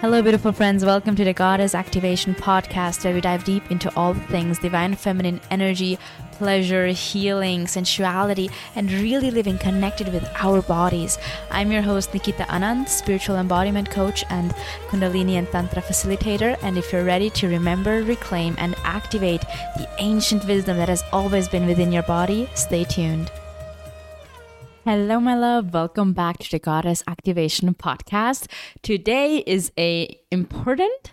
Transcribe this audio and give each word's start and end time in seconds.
Hello, 0.00 0.22
beautiful 0.22 0.50
friends. 0.50 0.82
Welcome 0.82 1.14
to 1.16 1.24
the 1.24 1.34
Goddess 1.34 1.74
Activation 1.74 2.34
Podcast, 2.34 3.04
where 3.04 3.12
we 3.12 3.20
dive 3.20 3.44
deep 3.44 3.70
into 3.70 3.94
all 3.96 4.14
things 4.14 4.58
divine 4.58 4.94
feminine 4.94 5.42
energy, 5.50 5.98
pleasure, 6.32 6.86
healing, 6.86 7.66
sensuality, 7.66 8.48
and 8.76 8.90
really 8.90 9.30
living 9.30 9.58
connected 9.58 10.10
with 10.10 10.26
our 10.36 10.62
bodies. 10.62 11.18
I'm 11.50 11.70
your 11.70 11.82
host, 11.82 12.14
Nikita 12.14 12.44
Anand, 12.44 12.88
spiritual 12.88 13.36
embodiment 13.36 13.90
coach 13.90 14.24
and 14.30 14.52
Kundalini 14.88 15.34
and 15.34 15.46
Tantra 15.48 15.82
facilitator. 15.82 16.56
And 16.62 16.78
if 16.78 16.94
you're 16.94 17.04
ready 17.04 17.28
to 17.28 17.48
remember, 17.48 18.02
reclaim, 18.02 18.54
and 18.56 18.76
activate 18.84 19.42
the 19.76 19.86
ancient 19.98 20.46
wisdom 20.46 20.78
that 20.78 20.88
has 20.88 21.04
always 21.12 21.46
been 21.46 21.66
within 21.66 21.92
your 21.92 22.04
body, 22.04 22.48
stay 22.54 22.84
tuned. 22.84 23.30
Hello, 24.90 25.20
my 25.20 25.36
love. 25.36 25.72
Welcome 25.72 26.14
back 26.14 26.38
to 26.38 26.50
the 26.50 26.58
Goddess 26.58 27.04
Activation 27.06 27.72
Podcast. 27.74 28.50
Today 28.82 29.44
is 29.46 29.70
a 29.78 30.18
important 30.32 31.12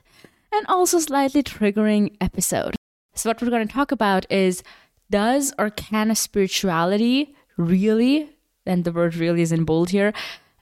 and 0.51 0.65
also 0.65 0.97
slightly 0.97 1.43
triggering 1.43 2.17
episode. 2.19 2.75
So, 3.13 3.29
what 3.29 3.39
we're 3.39 3.51
going 3.51 3.67
to 3.67 3.71
talk 3.71 3.91
about 3.91 4.25
is 4.31 4.63
does 5.11 5.53
or 5.59 5.69
can 5.69 6.15
spirituality 6.15 7.35
really, 7.55 8.31
and 8.65 8.83
the 8.83 8.91
word 8.91 9.13
really 9.13 9.43
is 9.43 9.51
in 9.51 9.63
bold 9.63 9.91
here, 9.91 10.11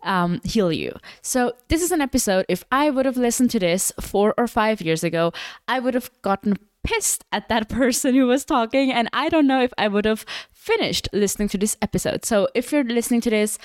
um, 0.04 0.42
heal 0.44 0.74
you. 0.74 0.92
So, 1.22 1.54
this 1.70 1.82
is 1.82 1.92
an 1.92 2.02
episode. 2.02 2.46
If 2.50 2.66
I 2.70 2.90
would 2.90 3.06
have 3.06 3.16
listened 3.16 3.50
to 3.52 3.60
this 3.60 3.94
four 3.98 4.34
or 4.38 4.46
five 4.46 4.82
years 4.82 5.06
ago, 5.06 5.32
I 5.70 5.80
would 5.80 5.94
have 5.94 6.12
gotten 6.22 6.58
pissed 6.86 7.26
at 7.32 7.50
that 7.50 7.68
person 7.82 8.16
who 8.16 8.28
was 8.28 8.46
talking, 8.46 8.92
and 8.92 9.10
I 9.12 9.30
don't 9.30 9.48
know 9.48 9.62
if 9.62 9.74
I 9.78 9.88
would 9.88 10.06
have 10.06 10.26
finished 10.54 11.10
listening 11.12 11.50
to 11.50 11.58
this 11.58 11.76
episode. 11.82 12.26
So, 12.26 12.48
if 12.56 12.72
you're 12.72 12.84
listening 12.84 13.22
to 13.22 13.30
this, 13.30 13.58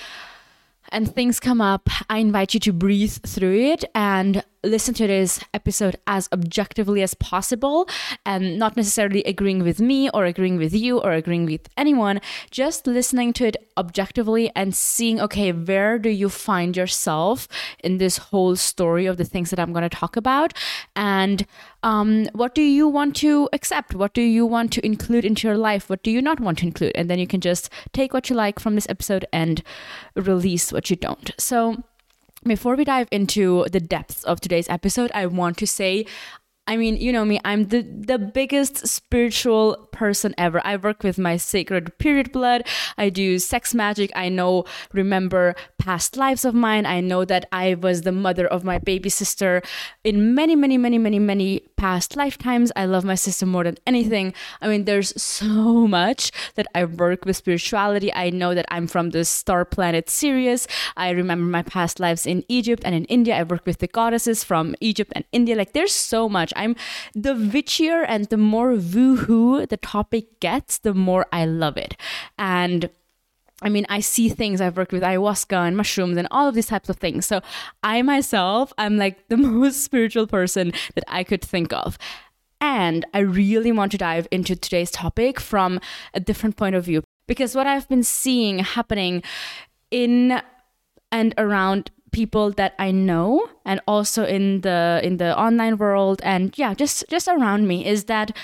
and 0.89 1.13
things 1.13 1.39
come 1.39 1.61
up, 1.61 1.89
I 2.09 2.17
invite 2.17 2.53
you 2.53 2.59
to 2.61 2.73
breathe 2.73 3.17
through 3.25 3.57
it 3.57 3.85
and 3.95 4.43
listen 4.63 4.93
to 4.93 5.07
this 5.07 5.39
episode 5.53 5.95
as 6.05 6.29
objectively 6.31 7.01
as 7.01 7.13
possible 7.15 7.87
and 8.25 8.59
not 8.59 8.77
necessarily 8.77 9.23
agreeing 9.23 9.63
with 9.63 9.79
me 9.79 10.09
or 10.11 10.25
agreeing 10.25 10.57
with 10.57 10.73
you 10.73 10.99
or 10.99 11.13
agreeing 11.13 11.45
with 11.45 11.67
anyone, 11.77 12.21
just 12.51 12.85
listening 12.85 13.33
to 13.33 13.47
it 13.47 13.57
objectively 13.77 14.51
and 14.55 14.75
seeing, 14.75 15.19
okay, 15.19 15.51
where 15.51 15.97
do 15.97 16.09
you 16.09 16.29
find 16.29 16.77
yourself 16.77 17.47
in 17.83 17.97
this 17.97 18.17
whole 18.17 18.55
story 18.55 19.05
of 19.05 19.17
the 19.17 19.25
things 19.25 19.49
that 19.49 19.59
I'm 19.59 19.73
going 19.73 19.89
to 19.89 19.89
talk 19.89 20.15
about? 20.15 20.53
And 20.95 21.45
um, 21.83 22.25
what 22.33 22.53
do 22.53 22.61
you 22.61 22.87
want 22.87 23.15
to 23.17 23.49
accept? 23.53 23.95
What 23.95 24.13
do 24.13 24.21
you 24.21 24.45
want 24.45 24.71
to 24.73 24.85
include 24.85 25.25
into 25.25 25.47
your 25.47 25.57
life? 25.57 25.89
What 25.89 26.03
do 26.03 26.11
you 26.11 26.21
not 26.21 26.39
want 26.39 26.59
to 26.59 26.65
include? 26.65 26.91
And 26.95 27.09
then 27.09 27.17
you 27.17 27.27
can 27.27 27.41
just 27.41 27.69
take 27.93 28.13
what 28.13 28.29
you 28.29 28.35
like 28.35 28.59
from 28.59 28.75
this 28.75 28.87
episode 28.89 29.25
and 29.33 29.63
release 30.15 30.71
what 30.71 30.89
you 30.89 30.95
don't. 30.95 31.31
So, 31.39 31.83
before 32.43 32.75
we 32.75 32.83
dive 32.83 33.07
into 33.11 33.65
the 33.71 33.79
depths 33.79 34.23
of 34.23 34.41
today's 34.41 34.69
episode, 34.69 35.11
I 35.13 35.25
want 35.27 35.57
to 35.57 35.67
say 35.67 36.05
I 36.71 36.77
mean, 36.77 36.95
you 36.95 37.11
know 37.11 37.25
me, 37.25 37.37
I'm 37.43 37.65
the, 37.65 37.81
the 37.81 38.17
biggest 38.17 38.87
spiritual 38.87 39.89
person 39.91 40.33
ever. 40.37 40.61
I 40.63 40.77
work 40.77 41.03
with 41.03 41.17
my 41.17 41.35
sacred 41.35 41.97
period 41.97 42.31
blood. 42.31 42.65
I 42.97 43.09
do 43.09 43.39
sex 43.39 43.75
magic. 43.75 44.09
I 44.15 44.29
know, 44.29 44.63
remember 44.93 45.53
past 45.77 46.15
lives 46.15 46.45
of 46.45 46.53
mine. 46.53 46.85
I 46.85 47.01
know 47.01 47.25
that 47.25 47.45
I 47.51 47.73
was 47.73 48.03
the 48.03 48.13
mother 48.13 48.47
of 48.47 48.63
my 48.63 48.77
baby 48.77 49.09
sister 49.09 49.61
in 50.05 50.33
many, 50.33 50.55
many, 50.55 50.77
many, 50.77 50.97
many, 50.97 51.19
many 51.19 51.59
past 51.75 52.15
lifetimes. 52.15 52.71
I 52.75 52.85
love 52.85 53.03
my 53.03 53.15
sister 53.15 53.45
more 53.45 53.65
than 53.65 53.77
anything. 53.85 54.33
I 54.61 54.67
mean, 54.69 54.85
there's 54.85 55.19
so 55.21 55.87
much 55.87 56.31
that 56.55 56.67
I 56.73 56.85
work 56.85 57.25
with 57.25 57.35
spirituality. 57.35 58.13
I 58.13 58.29
know 58.29 58.55
that 58.55 58.67
I'm 58.69 58.87
from 58.87 59.09
the 59.09 59.25
star 59.25 59.65
planet 59.65 60.09
Sirius. 60.09 60.67
I 60.95 61.09
remember 61.09 61.45
my 61.45 61.63
past 61.63 61.99
lives 61.99 62.25
in 62.25 62.45
Egypt 62.47 62.83
and 62.85 62.95
in 62.95 63.05
India. 63.05 63.35
I 63.35 63.43
work 63.43 63.65
with 63.65 63.79
the 63.79 63.87
goddesses 63.87 64.43
from 64.43 64.75
Egypt 64.79 65.11
and 65.15 65.25
India. 65.33 65.55
Like, 65.55 65.73
there's 65.73 65.93
so 65.93 66.29
much. 66.29 66.53
I'm 66.61 66.75
the 67.13 67.33
witchier 67.33 68.05
and 68.07 68.25
the 68.25 68.37
more 68.37 68.73
woohoo 68.73 69.67
the 69.67 69.77
topic 69.77 70.39
gets, 70.39 70.77
the 70.79 70.93
more 70.93 71.25
I 71.31 71.45
love 71.45 71.77
it. 71.77 71.95
And 72.37 72.89
I 73.61 73.69
mean, 73.69 73.85
I 73.89 73.99
see 73.99 74.29
things. 74.29 74.59
I've 74.59 74.77
worked 74.77 74.91
with 74.91 75.03
ayahuasca 75.03 75.67
and 75.67 75.77
mushrooms 75.77 76.17
and 76.17 76.27
all 76.31 76.47
of 76.47 76.55
these 76.55 76.67
types 76.67 76.89
of 76.89 76.97
things. 76.97 77.25
So 77.25 77.41
I 77.83 78.01
myself, 78.01 78.73
I'm 78.77 78.97
like 78.97 79.27
the 79.29 79.37
most 79.37 79.83
spiritual 79.83 80.27
person 80.27 80.73
that 80.95 81.03
I 81.07 81.23
could 81.23 81.41
think 81.41 81.71
of. 81.73 81.97
And 82.59 83.05
I 83.13 83.19
really 83.19 83.71
want 83.71 83.91
to 83.93 83.97
dive 83.97 84.27
into 84.29 84.55
today's 84.55 84.91
topic 84.91 85.39
from 85.39 85.79
a 86.13 86.19
different 86.19 86.57
point 86.57 86.75
of 86.75 86.85
view 86.85 87.03
because 87.27 87.55
what 87.55 87.65
I've 87.65 87.89
been 87.89 88.03
seeing 88.03 88.59
happening 88.59 89.23
in 89.89 90.41
and 91.11 91.33
around 91.37 91.91
people 92.11 92.51
that 92.51 92.73
I 92.79 92.91
know 92.91 93.47
and 93.65 93.79
also 93.87 94.25
in 94.25 94.61
the 94.61 94.99
in 95.03 95.17
the 95.17 95.37
online 95.37 95.77
world 95.77 96.21
and 96.23 96.57
yeah 96.57 96.73
just 96.73 97.05
just 97.09 97.27
around 97.27 97.67
me 97.67 97.85
is 97.85 98.05
that 98.05 98.35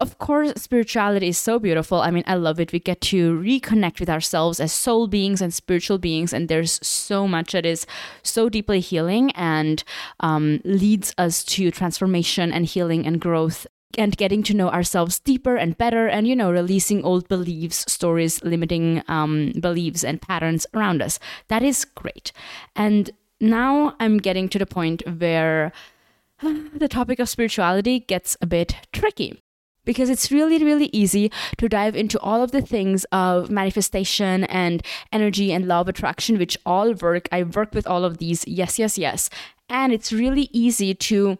of 0.00 0.18
course 0.18 0.52
spirituality 0.56 1.28
is 1.28 1.38
so 1.38 1.60
beautiful. 1.60 2.00
I 2.00 2.10
mean 2.10 2.24
i 2.26 2.34
love 2.34 2.58
it. 2.58 2.72
We 2.72 2.80
get 2.80 3.00
to 3.12 3.38
reconnect 3.38 4.00
with 4.00 4.10
ourselves 4.10 4.58
as 4.58 4.72
soul 4.72 5.06
beings 5.06 5.40
and 5.40 5.54
spiritual 5.54 5.98
beings 5.98 6.32
and 6.32 6.48
there's 6.48 6.84
so 6.86 7.28
much 7.28 7.52
that 7.52 7.64
is 7.64 7.86
so 8.22 8.48
deeply 8.48 8.80
healing 8.80 9.30
and 9.32 9.84
um, 10.20 10.60
leads 10.64 11.14
us 11.18 11.44
to 11.44 11.70
transformation 11.70 12.52
and 12.52 12.66
healing 12.66 13.06
and 13.06 13.20
growth 13.20 13.66
and 13.98 14.16
getting 14.16 14.42
to 14.44 14.54
know 14.54 14.70
ourselves 14.70 15.18
deeper 15.18 15.56
and 15.56 15.78
better 15.78 16.06
and 16.08 16.26
you 16.26 16.36
know 16.36 16.50
releasing 16.50 17.04
old 17.04 17.28
beliefs 17.28 17.84
stories 17.90 18.42
limiting 18.42 19.02
um, 19.08 19.52
beliefs 19.60 20.04
and 20.04 20.22
patterns 20.22 20.66
around 20.74 21.02
us. 21.02 21.18
That 21.48 21.62
is 21.62 21.84
great. 21.84 22.32
And 22.76 23.10
now 23.42 23.96
i'm 23.98 24.18
getting 24.18 24.48
to 24.48 24.58
the 24.58 24.64
point 24.64 25.02
where 25.18 25.72
the 26.42 26.88
topic 26.88 27.18
of 27.18 27.28
spirituality 27.28 27.98
gets 27.98 28.36
a 28.40 28.46
bit 28.46 28.76
tricky 28.92 29.42
because 29.84 30.08
it's 30.08 30.30
really 30.30 30.64
really 30.64 30.88
easy 30.92 31.30
to 31.58 31.68
dive 31.68 31.96
into 31.96 32.20
all 32.20 32.42
of 32.42 32.52
the 32.52 32.62
things 32.62 33.04
of 33.10 33.50
manifestation 33.50 34.44
and 34.44 34.80
energy 35.12 35.52
and 35.52 35.66
law 35.66 35.80
of 35.80 35.88
attraction 35.88 36.38
which 36.38 36.56
all 36.64 36.92
work. 36.94 37.28
I 37.32 37.42
work 37.42 37.74
with 37.74 37.86
all 37.86 38.04
of 38.04 38.18
these. 38.18 38.46
Yes 38.46 38.78
yes 38.78 38.96
yes. 38.96 39.28
And 39.68 39.92
it's 39.92 40.12
really 40.12 40.48
easy 40.52 40.94
to 40.94 41.36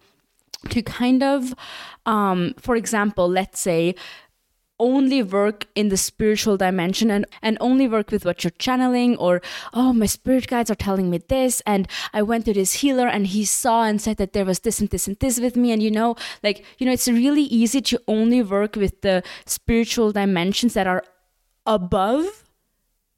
to 0.69 0.83
kind 0.83 1.23
of 1.23 1.55
um, 2.07 2.55
for 2.59 2.77
example 2.77 3.29
let's 3.29 3.61
say 3.61 3.95
only 4.79 5.23
work 5.23 5.67
in 5.77 5.91
the 5.91 5.97
spiritual 5.97 6.57
dimension 6.57 7.09
and, 7.09 7.25
and 7.41 7.57
only 7.61 7.87
work 7.87 8.11
with 8.11 8.25
what 8.25 8.43
you're 8.43 8.51
channeling 8.59 9.17
or 9.17 9.41
oh 9.73 9.93
my 9.93 10.07
spirit 10.07 10.49
guides 10.49 10.71
are 10.71 10.75
telling 10.75 11.09
me 11.09 11.19
this 11.29 11.63
and 11.67 11.87
i 12.13 12.21
went 12.21 12.45
to 12.45 12.53
this 12.53 12.73
healer 12.75 13.07
and 13.07 13.29
he 13.29 13.45
saw 13.45 13.85
and 13.85 14.01
said 14.01 14.17
that 14.17 14.33
there 14.33 14.45
was 14.45 14.61
this 14.61 14.81
and 14.81 14.91
this 14.91 15.07
and 15.07 15.19
this 15.21 15.39
with 15.39 15.57
me. 15.57 15.71
And 15.73 15.83
you 15.83 15.91
know 15.91 16.17
like 16.43 16.65
you 16.79 16.87
know 16.87 16.93
it's 16.93 17.09
really 17.09 17.43
easy 17.43 17.81
to 17.83 18.01
only 18.09 18.43
work 18.43 18.75
with 18.75 19.01
the 19.03 19.23
spiritual 19.47 20.11
dimensions 20.11 20.75
that 20.75 20.87
are 20.87 21.05
above 21.65 22.43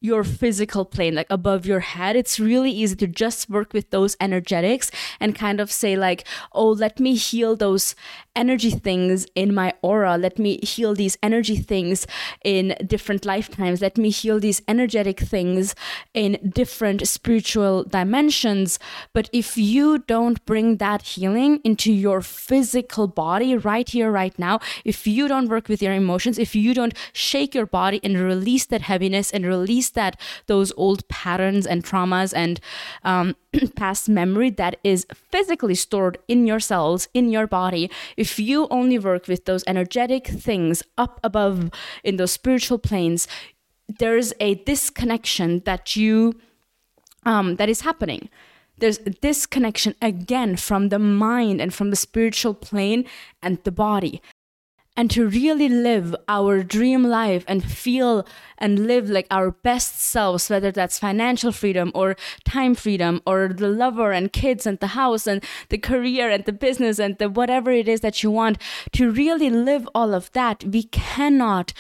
your 0.04 0.22
physical 0.22 0.84
plane, 0.84 1.15
like 1.15 1.26
above 1.31 1.65
your 1.65 1.81
head, 1.81 2.15
it's 2.15 2.38
really 2.38 2.70
easy 2.70 2.94
to 2.94 3.06
just 3.06 3.48
work 3.48 3.72
with 3.72 3.88
those 3.88 4.19
energetics 4.20 4.91
and 5.19 5.34
kind 5.34 5.60
of 5.60 5.72
say, 5.72 5.97
like, 5.97 6.26
oh, 6.53 6.69
let 6.69 7.00
me 7.00 7.15
heal 7.15 7.56
those 7.56 7.94
energy 8.37 8.70
things 8.70 9.26
in 9.34 9.54
my 9.54 9.72
aura. 9.81 10.19
Let 10.19 10.38
me 10.38 10.59
heal 10.59 10.94
these 10.94 11.16
energy 11.22 11.56
things 11.56 12.06
in 12.44 12.76
different 12.87 13.25
lifetimes. 13.25 13.81
Let 13.81 13.97
me 13.97 14.10
heal 14.10 14.38
these 14.38 14.60
energetic 14.69 15.20
things 15.20 15.75
in 16.12 16.37
different 16.47 17.09
spiritual 17.09 17.84
dimensions. 17.84 18.78
But 19.14 19.31
if 19.32 19.56
you 19.56 20.00
don't 20.00 20.44
bring 20.44 20.76
that 20.78 21.00
healing 21.00 21.60
into 21.64 21.91
your 21.91 22.20
physical 22.20 23.06
body 23.06 23.56
right 23.56 23.88
here, 23.88 24.10
right 24.10 24.38
now, 24.38 24.60
if 24.84 25.06
you 25.06 25.28
don't 25.28 25.48
work 25.48 25.69
with 25.69 25.81
your 25.81 25.94
emotions, 25.94 26.38
if 26.38 26.54
you 26.54 26.75
don't 26.75 26.93
shake 27.14 27.54
your 27.54 27.66
body 27.66 28.00
and 28.04 28.19
release 28.19 28.66
that 28.66 28.82
heaviness 28.82 29.31
and 29.31 29.47
release 29.47 29.94
that 29.94 30.21
those 30.47 30.72
old 30.77 31.06
patterns 31.09 31.66
and 31.66 31.84
traumas 31.84 32.32
and 32.34 32.60
um, 33.02 33.37
past 33.76 34.08
memory 34.08 34.50
that 34.50 34.76
is 34.85 35.06
physically 35.14 35.75
stored 35.75 36.19
in 36.29 36.46
your 36.46 36.61
cells, 36.61 37.08
in 37.14 37.31
your 37.31 37.46
body, 37.46 37.91
if 38.17 38.38
you 38.38 38.69
only 38.70 38.99
work 38.99 39.29
with 39.29 39.44
those 39.44 39.64
energetic 39.67 40.26
things 40.26 40.82
up 40.99 41.20
above 41.23 41.70
in 42.02 42.17
those 42.17 42.32
spiritual 42.32 42.79
planes, 42.79 43.26
there's 43.88 44.32
a 44.41 44.55
disconnection 44.55 45.62
that 45.64 45.96
you 45.96 46.35
um, 47.26 47.56
that 47.56 47.69
is 47.69 47.82
happening. 47.82 48.29
There's 48.79 48.99
a 48.99 49.11
disconnection 49.11 49.94
again 50.02 50.56
from 50.56 50.88
the 50.88 50.99
mind 50.99 51.61
and 51.61 51.73
from 51.73 51.91
the 51.91 51.96
spiritual 51.96 52.55
plane 52.55 53.05
and 53.43 53.62
the 53.64 53.70
body 53.70 54.20
and 54.96 55.11
to 55.11 55.26
really 55.26 55.69
live 55.69 56.14
our 56.29 56.62
dream 56.62 57.05
life 57.05 57.44
and 57.49 57.64
feel 57.64 58.26
and 58.58 58.87
live 58.87 59.11
like 59.11 59.26
our 59.31 59.50
best 59.50 60.00
selves, 60.00 60.49
whether 60.49 60.70
that's 60.70 60.99
financial 60.99 61.50
freedom 61.50 61.91
or 61.94 62.17
time 62.44 62.75
freedom 62.75 63.20
or 63.26 63.49
the 63.49 63.69
lover 63.69 64.12
and 64.12 64.32
kids 64.32 64.67
and 64.67 64.79
the 64.79 64.88
house 64.88 65.26
and 65.26 65.43
the 65.69 65.79
career 65.79 66.31
and 66.31 66.44
the 66.44 66.52
business 66.52 66.99
and 66.99 67.19
the 67.19 67.29
whatever 67.29 67.73
it 67.73 67.88
is 67.88 68.00
that 68.00 68.23
you 68.23 68.31
want, 68.31 68.58
to 68.93 69.11
really 69.11 69.50
live 69.50 69.88
all 69.94 70.14
of 70.14 70.31
that, 70.32 70.62
we 70.64 70.85
cannot 70.85 71.73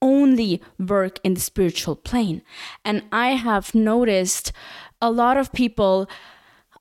only 0.00 0.62
work 0.78 1.18
in 1.22 1.34
the 1.34 1.40
spiritual 1.40 1.96
plane. 1.96 2.42
And 2.84 3.02
I 3.12 3.30
have 3.30 3.74
noticed 3.74 4.52
a 5.00 5.10
lot 5.10 5.36
of 5.36 5.52
people 5.52 6.08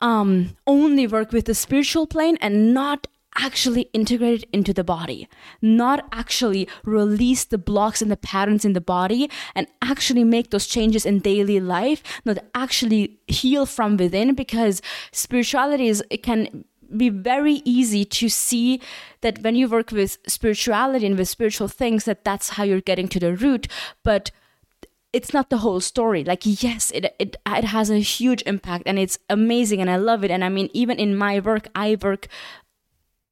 um, 0.02 0.56
only 0.68 1.08
work 1.08 1.32
with 1.32 1.46
the 1.46 1.56
spiritual 1.56 2.08
plane 2.08 2.38
and 2.42 2.74
not 2.74 3.08
actually 3.38 3.84
integrate 3.94 4.44
it 4.44 4.50
into 4.52 4.74
the 4.74 4.84
body, 4.84 5.28
not 5.62 6.08
actually 6.12 6.68
release 6.84 7.44
the 7.44 7.58
blocks 7.58 8.02
and 8.02 8.12
the 8.12 8.18
patterns 8.18 8.66
in 8.66 8.74
the 8.74 8.82
body 8.82 9.30
and 9.54 9.68
actually 9.82 10.24
make 10.24 10.52
those 10.52 10.68
changes 10.68 11.06
in 11.06 11.20
daily 11.20 11.60
life, 11.60 12.02
not 12.26 12.38
actually 12.54 13.18
heal 13.28 13.66
from 13.66 13.98
within 13.98 14.34
because 14.34 14.82
spirituality 15.12 15.88
is, 15.88 16.04
it 16.10 16.24
can 16.24 16.66
be 16.96 17.10
very 17.10 17.62
easy 17.66 18.06
to 18.06 18.30
see 18.30 18.80
that 19.22 19.42
when 19.42 19.56
you 19.56 19.68
work 19.68 19.92
with 19.92 20.18
spirituality 20.28 21.06
and 21.06 21.18
with 21.18 21.28
spiritual 21.28 21.68
things 21.68 22.06
that 22.06 22.24
that's 22.24 22.50
how 22.50 22.64
you're 22.64 22.82
getting 22.82 23.08
to 23.08 23.20
the 23.20 23.36
root 23.36 23.68
but 24.04 24.32
it's 25.16 25.34
not 25.34 25.50
the 25.50 25.60
whole 25.60 25.80
story. 25.80 26.26
Like 26.26 26.42
yes 26.44 26.92
it, 26.92 27.16
it 27.18 27.38
it 27.48 27.64
has 27.64 27.90
a 27.90 28.00
huge 28.00 28.44
impact 28.46 28.84
and 28.86 29.00
it's 29.00 29.18
amazing 29.30 29.80
and 29.80 29.90
i 29.90 29.96
love 29.96 30.26
it. 30.26 30.32
And 30.32 30.44
i 30.44 30.50
mean 30.50 30.70
even 30.74 31.00
in 31.00 31.16
my 31.16 31.40
work 31.40 31.70
i 31.74 31.98
work 32.02 32.28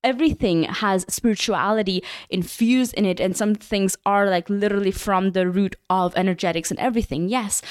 everything 0.04 0.64
has 0.64 1.06
spirituality 1.08 2.04
infused 2.30 2.94
in 2.96 3.06
it 3.06 3.20
and 3.20 3.36
some 3.36 3.56
things 3.56 3.98
are 4.06 4.30
like 4.30 4.50
literally 4.50 4.92
from 4.92 5.32
the 5.32 5.48
root 5.48 5.76
of 5.90 6.16
energetics 6.16 6.70
and 6.72 6.80
everything. 6.80 7.30
Yes. 7.30 7.62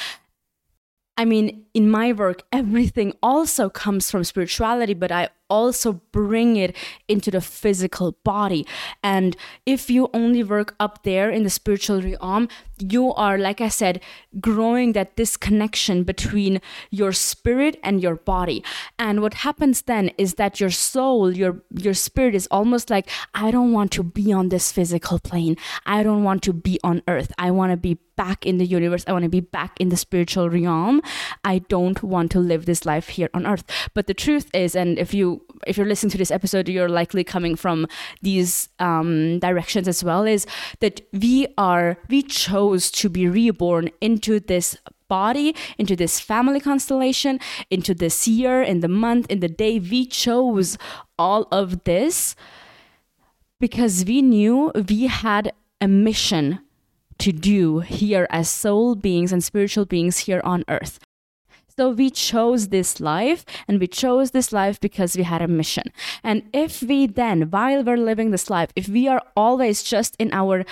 I 1.17 1.26
mean, 1.26 1.67
in 1.74 1.90
my 1.90 2.12
work, 2.12 2.42
everything 2.52 3.14
also 3.22 3.70
comes 3.70 4.10
from 4.10 4.24
spirituality, 4.24 4.94
but 4.94 5.10
I 5.10 5.30
also 5.48 6.00
bring 6.12 6.56
it 6.56 6.74
into 7.08 7.30
the 7.30 7.40
physical 7.40 8.16
body. 8.24 8.66
And 9.02 9.36
if 9.66 9.90
you 9.90 10.08
only 10.14 10.42
work 10.42 10.74
up 10.80 11.02
there 11.02 11.30
in 11.30 11.42
the 11.44 11.50
spiritual 11.50 12.00
realm, 12.00 12.48
you 12.78 13.12
are, 13.12 13.36
like 13.36 13.60
I 13.60 13.69
said, 13.69 14.00
growing 14.40 14.92
that 14.92 15.14
disconnection 15.14 16.04
between 16.04 16.60
your 16.90 17.12
spirit 17.12 17.78
and 17.82 18.02
your 18.02 18.16
body. 18.16 18.64
And 18.98 19.20
what 19.20 19.34
happens 19.34 19.82
then 19.82 20.10
is 20.16 20.34
that 20.34 20.58
your 20.58 20.70
soul, 20.70 21.30
your 21.36 21.62
your 21.70 21.94
spirit 21.94 22.34
is 22.34 22.48
almost 22.50 22.88
like, 22.88 23.10
I 23.34 23.50
don't 23.50 23.72
want 23.72 23.92
to 23.92 24.02
be 24.02 24.32
on 24.32 24.48
this 24.48 24.72
physical 24.72 25.19
plane. 25.19 25.56
I 25.84 26.02
don't 26.02 26.24
want 26.24 26.42
to 26.44 26.52
be 26.54 26.80
on 26.82 27.02
earth. 27.06 27.30
I 27.38 27.50
want 27.50 27.72
to 27.72 27.76
be 27.76 27.98
back 28.16 28.46
in 28.46 28.58
the 28.58 28.66
universe. 28.66 29.04
I 29.06 29.12
want 29.12 29.24
to 29.24 29.28
be 29.28 29.40
back 29.40 29.78
in 29.80 29.88
the 29.88 29.96
spiritual 29.96 30.48
realm. 30.48 31.02
I 31.44 31.58
don't 31.68 32.02
want 32.02 32.30
to 32.32 32.38
live 32.38 32.66
this 32.66 32.84
life 32.84 33.08
here 33.08 33.30
on 33.34 33.46
earth. 33.46 33.64
But 33.94 34.06
the 34.06 34.14
truth 34.14 34.50
is, 34.54 34.74
and 34.74 34.98
if 34.98 35.14
you 35.14 35.42
if 35.66 35.76
you're 35.76 35.86
listening 35.86 36.10
to 36.10 36.18
this 36.18 36.30
episode, 36.30 36.68
you're 36.68 36.88
likely 36.88 37.24
coming 37.24 37.56
from 37.56 37.86
these 38.20 38.68
um, 38.78 39.38
directions 39.38 39.88
as 39.88 40.02
well, 40.02 40.24
is 40.24 40.46
that 40.80 41.00
we 41.12 41.46
are, 41.56 41.96
we 42.08 42.22
chose 42.22 42.90
to 42.90 43.08
be 43.08 43.28
reborn 43.28 43.90
into 44.00 44.40
this 44.40 44.76
body, 45.08 45.54
into 45.78 45.94
this 45.94 46.18
family 46.18 46.58
constellation, 46.58 47.38
into 47.70 47.94
this 47.94 48.26
year, 48.26 48.62
in 48.62 48.80
the 48.80 48.88
month, 48.88 49.26
in 49.30 49.40
the 49.40 49.48
day. 49.48 49.78
We 49.78 50.06
chose 50.06 50.78
all 51.18 51.46
of 51.52 51.84
this 51.84 52.34
because 53.60 54.04
we 54.04 54.22
knew 54.22 54.72
we 54.88 55.06
had 55.06 55.52
a 55.80 55.88
mission 55.88 56.60
to 57.18 57.30
do 57.30 57.80
here 57.80 58.26
as 58.30 58.48
soul 58.48 58.94
beings 58.94 59.32
and 59.32 59.44
spiritual 59.44 59.84
beings 59.84 60.18
here 60.18 60.40
on 60.44 60.64
earth. 60.68 60.98
So 61.76 61.90
we 61.90 62.10
chose 62.10 62.69
this 62.69 63.00
life 63.00 63.46
and 63.66 63.80
we 63.80 63.86
chose 63.86 64.32
this 64.32 64.52
life 64.52 64.78
because 64.78 65.16
we 65.16 65.22
had 65.22 65.40
a 65.40 65.48
mission. 65.48 65.84
And 66.22 66.42
if 66.52 66.82
we 66.82 67.06
then, 67.06 67.50
while 67.50 67.82
we're 67.82 67.96
living 67.96 68.30
this 68.30 68.50
life, 68.50 68.70
if 68.76 68.88
we 68.88 69.08
are 69.08 69.22
always 69.36 69.82
just 69.82 70.14
in 70.19 70.32
our 70.32 70.64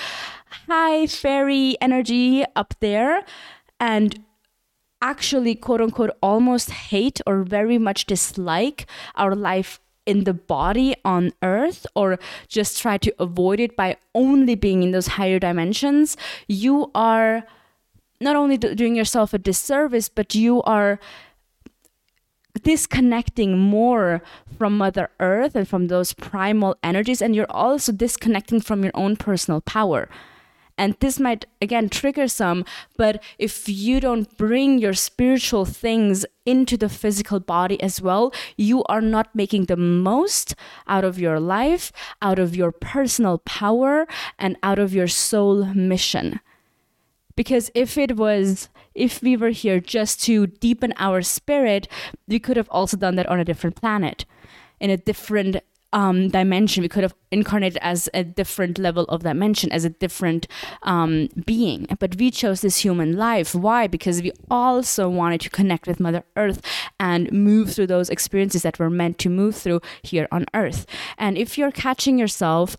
high 0.68 1.06
fairy 1.06 1.76
energy 1.80 2.44
up 2.54 2.74
there 2.80 3.24
and 3.78 4.22
actually, 5.00 5.54
quote 5.54 5.80
unquote, 5.80 6.10
almost 6.22 6.70
hate 6.70 7.20
or 7.26 7.44
very 7.44 7.78
much 7.78 8.04
dislike 8.04 8.86
our 9.14 9.34
life 9.34 9.80
in 10.04 10.24
the 10.24 10.34
body 10.34 10.94
on 11.04 11.32
earth 11.42 11.86
or 11.94 12.18
just 12.48 12.80
try 12.82 12.98
to 12.98 13.14
avoid 13.18 13.60
it 13.60 13.74
by 13.74 13.96
only 14.14 14.54
being 14.54 14.82
in 14.82 14.90
those 14.90 15.06
higher 15.06 15.38
dimensions, 15.38 16.16
you 16.46 16.90
are 16.94 17.44
not 18.20 18.36
only 18.36 18.58
doing 18.58 18.94
yourself 18.94 19.32
a 19.32 19.38
disservice, 19.38 20.08
but 20.08 20.34
you 20.34 20.62
are 20.62 21.00
disconnecting 22.62 23.58
more 23.58 24.22
from 24.58 24.76
Mother 24.76 25.10
Earth 25.20 25.54
and 25.54 25.66
from 25.66 25.86
those 25.86 26.12
primal 26.12 26.76
energies, 26.82 27.22
and 27.22 27.34
you're 27.34 27.50
also 27.50 27.92
disconnecting 27.92 28.60
from 28.60 28.82
your 28.82 28.92
own 28.94 29.16
personal 29.16 29.60
power. 29.60 30.08
And 30.76 30.96
this 31.00 31.20
might 31.20 31.44
again 31.60 31.90
trigger 31.90 32.26
some, 32.26 32.64
but 32.96 33.22
if 33.38 33.68
you 33.68 34.00
don't 34.00 34.36
bring 34.38 34.78
your 34.78 34.94
spiritual 34.94 35.66
things 35.66 36.24
into 36.46 36.78
the 36.78 36.88
physical 36.88 37.38
body 37.38 37.80
as 37.82 38.00
well, 38.00 38.32
you 38.56 38.82
are 38.84 39.02
not 39.02 39.34
making 39.34 39.66
the 39.66 39.76
most 39.76 40.54
out 40.86 41.04
of 41.04 41.18
your 41.18 41.38
life, 41.38 41.92
out 42.22 42.38
of 42.38 42.56
your 42.56 42.72
personal 42.72 43.38
power, 43.38 44.06
and 44.38 44.56
out 44.62 44.78
of 44.78 44.94
your 44.94 45.08
soul 45.08 45.66
mission. 45.74 46.40
Because 47.36 47.70
if 47.74 47.96
it 47.96 48.16
was, 48.16 48.68
if 48.94 49.22
we 49.22 49.36
were 49.36 49.50
here 49.50 49.80
just 49.80 50.22
to 50.24 50.46
deepen 50.46 50.92
our 50.96 51.22
spirit, 51.22 51.88
we 52.28 52.38
could 52.38 52.56
have 52.56 52.68
also 52.70 52.96
done 52.96 53.16
that 53.16 53.26
on 53.26 53.40
a 53.40 53.44
different 53.44 53.76
planet, 53.76 54.24
in 54.80 54.90
a 54.90 54.96
different 54.96 55.56
um, 55.92 56.28
dimension. 56.28 56.82
We 56.82 56.88
could 56.88 57.02
have 57.02 57.14
incarnated 57.30 57.78
as 57.82 58.08
a 58.14 58.24
different 58.24 58.78
level 58.78 59.04
of 59.04 59.22
dimension, 59.22 59.72
as 59.72 59.84
a 59.84 59.90
different 59.90 60.46
um, 60.82 61.28
being. 61.46 61.86
But 61.98 62.16
we 62.16 62.30
chose 62.30 62.60
this 62.60 62.78
human 62.78 63.16
life. 63.16 63.54
Why? 63.54 63.86
Because 63.86 64.22
we 64.22 64.32
also 64.50 65.08
wanted 65.08 65.40
to 65.42 65.50
connect 65.50 65.86
with 65.86 66.00
Mother 66.00 66.24
Earth 66.36 66.60
and 66.98 67.30
move 67.32 67.72
through 67.72 67.88
those 67.88 68.10
experiences 68.10 68.62
that 68.62 68.78
we're 68.78 68.90
meant 68.90 69.18
to 69.18 69.28
move 69.28 69.56
through 69.56 69.80
here 70.02 70.28
on 70.30 70.46
Earth. 70.54 70.86
And 71.18 71.36
if 71.36 71.58
you're 71.58 71.72
catching 71.72 72.18
yourself 72.18 72.76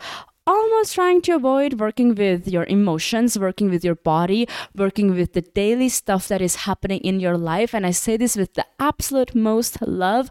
almost 0.47 0.95
trying 0.95 1.21
to 1.21 1.33
avoid 1.33 1.79
working 1.79 2.15
with 2.15 2.47
your 2.47 2.65
emotions, 2.65 3.37
working 3.37 3.69
with 3.69 3.83
your 3.83 3.95
body, 3.95 4.47
working 4.75 5.13
with 5.13 5.33
the 5.33 5.41
daily 5.41 5.89
stuff 5.89 6.27
that 6.27 6.41
is 6.41 6.67
happening 6.67 6.99
in 7.01 7.19
your 7.19 7.37
life. 7.37 7.73
And 7.73 7.85
I 7.85 7.91
say 7.91 8.17
this 8.17 8.35
with 8.35 8.53
the 8.55 8.65
absolute 8.79 9.35
most 9.35 9.81
love. 9.81 10.29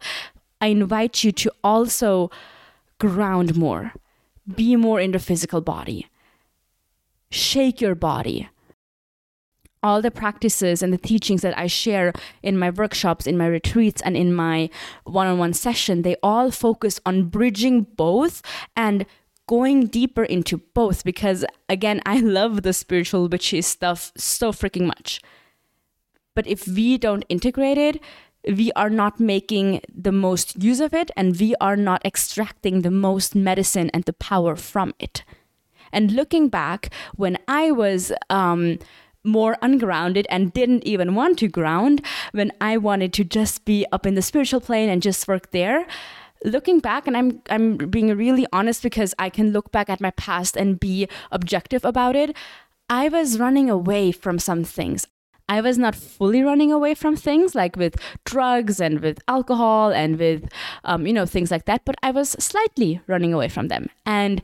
I 0.60 0.68
invite 0.68 1.24
you 1.24 1.32
to 1.32 1.52
also 1.64 2.30
ground 2.98 3.56
more, 3.56 3.94
be 4.54 4.76
more 4.76 5.00
in 5.00 5.12
the 5.12 5.18
physical 5.18 5.60
body, 5.60 6.06
shake 7.30 7.80
your 7.80 7.94
body. 7.94 8.48
All 9.82 10.02
the 10.02 10.10
practices 10.10 10.82
and 10.82 10.92
the 10.92 10.98
teachings 10.98 11.40
that 11.40 11.56
I 11.56 11.66
share 11.66 12.12
in 12.42 12.58
my 12.58 12.68
workshops, 12.68 13.26
in 13.26 13.38
my 13.38 13.46
retreats, 13.46 14.02
and 14.02 14.14
in 14.14 14.34
my 14.34 14.68
one 15.04 15.26
on 15.26 15.38
one 15.38 15.54
session, 15.54 16.02
they 16.02 16.16
all 16.22 16.50
focus 16.50 17.00
on 17.06 17.30
bridging 17.30 17.84
both 17.96 18.42
and 18.76 19.06
going 19.50 19.86
deeper 19.86 20.22
into 20.22 20.58
both 20.74 21.02
because 21.02 21.44
again 21.68 22.00
i 22.06 22.20
love 22.20 22.62
the 22.62 22.72
spiritual 22.72 23.28
witchy 23.28 23.60
stuff 23.60 24.12
so 24.16 24.52
freaking 24.52 24.86
much. 24.86 25.20
But 26.36 26.46
if 26.46 26.68
we 26.68 26.96
don't 26.96 27.24
integrate 27.28 27.76
it 27.76 28.00
we 28.46 28.70
are 28.72 28.88
not 28.88 29.18
making 29.20 29.80
the 29.92 30.12
most 30.12 30.62
use 30.62 30.80
of 30.80 30.94
it 30.94 31.10
and 31.16 31.38
we 31.38 31.54
are 31.60 31.76
not 31.76 32.06
extracting 32.06 32.80
the 32.80 32.90
most 32.90 33.34
medicine 33.34 33.90
and 33.92 34.04
the 34.04 34.14
power 34.14 34.56
from 34.56 34.94
it. 34.98 35.24
And 35.92 36.12
looking 36.12 36.48
back 36.48 36.94
when 37.16 37.36
i 37.48 37.72
was 37.72 38.12
um, 38.30 38.78
more 39.24 39.56
ungrounded 39.60 40.26
and 40.30 40.52
didn't 40.52 40.84
even 40.84 41.14
want 41.16 41.40
to 41.40 41.48
ground 41.48 42.06
when 42.38 42.52
i 42.60 42.76
wanted 42.76 43.12
to 43.18 43.24
just 43.24 43.64
be 43.64 43.84
up 43.90 44.06
in 44.06 44.14
the 44.14 44.28
spiritual 44.30 44.60
plane 44.60 44.88
and 44.88 45.02
just 45.02 45.28
work 45.28 45.50
there 45.50 45.86
looking 46.44 46.80
back 46.80 47.06
and 47.06 47.16
I'm 47.16 47.42
I'm 47.50 47.76
being 47.76 48.16
really 48.16 48.46
honest 48.52 48.82
because 48.82 49.14
I 49.18 49.30
can 49.30 49.52
look 49.52 49.70
back 49.72 49.88
at 49.90 50.00
my 50.00 50.10
past 50.12 50.56
and 50.56 50.80
be 50.80 51.08
objective 51.30 51.84
about 51.84 52.16
it. 52.16 52.36
I 52.88 53.08
was 53.08 53.38
running 53.38 53.70
away 53.70 54.12
from 54.12 54.38
some 54.38 54.64
things. 54.64 55.06
I 55.48 55.60
was 55.60 55.78
not 55.78 55.96
fully 55.96 56.42
running 56.42 56.70
away 56.70 56.94
from 56.94 57.16
things 57.16 57.56
like 57.56 57.76
with 57.76 57.96
drugs 58.24 58.80
and 58.80 59.00
with 59.00 59.18
alcohol 59.26 59.90
and 59.90 60.18
with 60.18 60.48
um, 60.84 61.06
you 61.06 61.12
know 61.12 61.26
things 61.26 61.50
like 61.50 61.64
that, 61.64 61.84
but 61.84 61.96
I 62.02 62.10
was 62.12 62.30
slightly 62.30 63.00
running 63.06 63.34
away 63.34 63.48
from 63.48 63.68
them. 63.68 63.90
And 64.06 64.42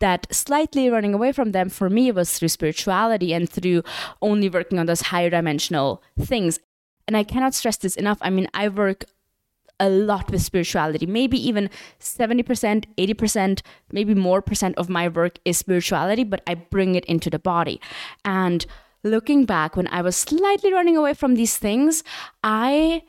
that 0.00 0.26
slightly 0.34 0.90
running 0.90 1.14
away 1.14 1.30
from 1.30 1.52
them 1.52 1.68
for 1.68 1.88
me 1.88 2.10
was 2.10 2.36
through 2.36 2.48
spirituality 2.48 3.32
and 3.32 3.48
through 3.48 3.82
only 4.22 4.48
working 4.48 4.78
on 4.78 4.86
those 4.86 5.02
higher 5.02 5.30
dimensional 5.30 6.02
things. 6.18 6.58
And 7.06 7.16
I 7.16 7.22
cannot 7.22 7.54
stress 7.54 7.76
this 7.76 7.96
enough. 7.96 8.18
I 8.20 8.30
mean, 8.30 8.48
I 8.54 8.68
work 8.68 9.04
a 9.80 9.88
lot 9.88 10.30
with 10.30 10.42
spirituality. 10.42 11.06
Maybe 11.06 11.36
even 11.48 11.70
70%, 11.98 12.84
80%, 12.96 13.62
maybe 13.90 14.14
more 14.14 14.40
percent 14.42 14.76
of 14.78 14.88
my 14.88 15.08
work 15.08 15.38
is 15.44 15.58
spirituality, 15.58 16.22
but 16.22 16.42
I 16.46 16.54
bring 16.54 16.94
it 16.94 17.04
into 17.06 17.30
the 17.30 17.38
body. 17.38 17.80
And 18.24 18.64
looking 19.02 19.46
back, 19.46 19.76
when 19.76 19.88
I 19.88 20.02
was 20.02 20.14
slightly 20.14 20.72
running 20.72 20.96
away 20.96 21.14
from 21.14 21.34
these 21.34 21.56
things, 21.56 22.04
I 22.44 23.02